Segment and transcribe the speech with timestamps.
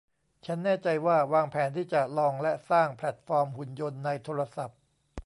[0.45, 4.77] ฉันแน่ใจว่าวางแผนที่จะลองและสร้างแพลตฟอร์มหุ่นยนต์ในโทรศัพท์